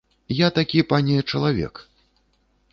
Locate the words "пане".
0.93-1.19